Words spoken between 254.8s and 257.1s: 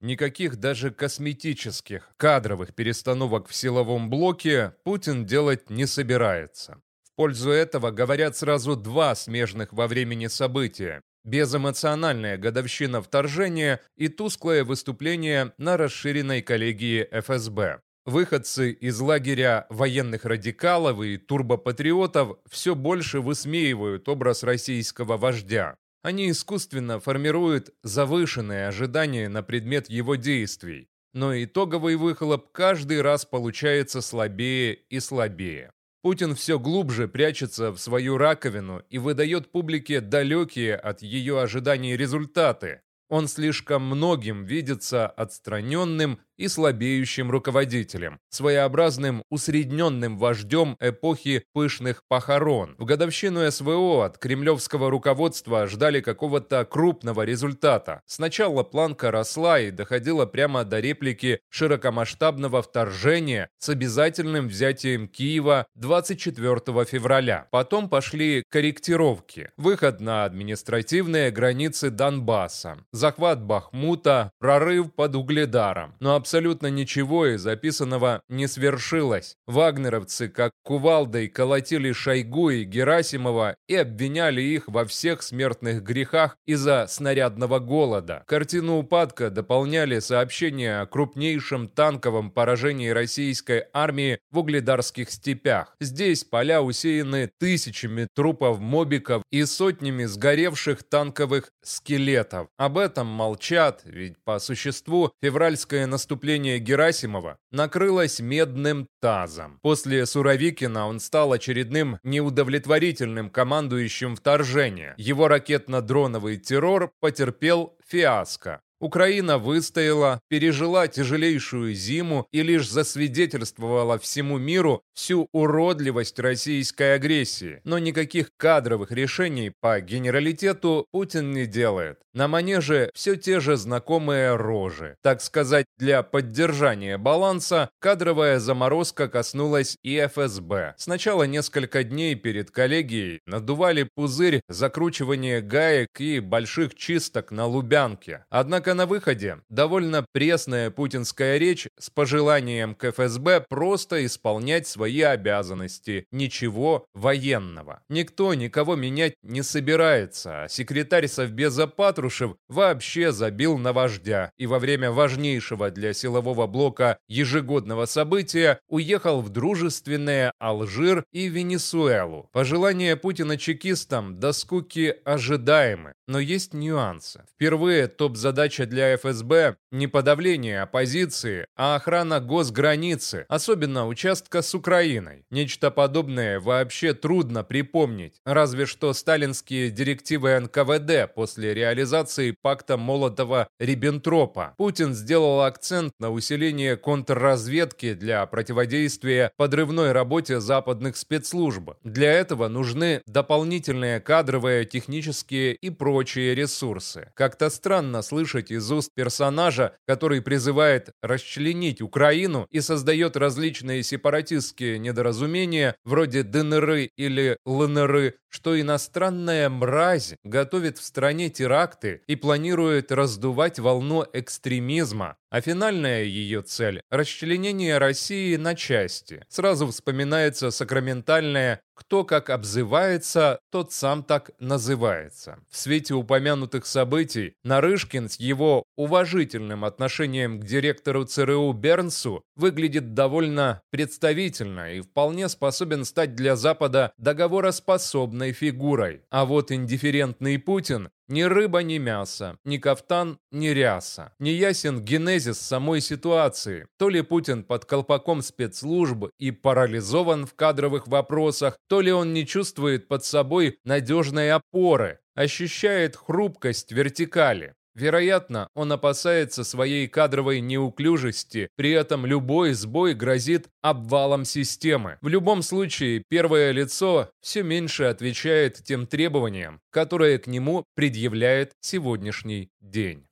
генезис самой ситуации. То ли